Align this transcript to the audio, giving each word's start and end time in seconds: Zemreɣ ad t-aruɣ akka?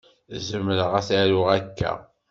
Zemreɣ 0.47 0.91
ad 0.99 1.05
t-aruɣ 1.07 1.47
akka? 1.57 1.91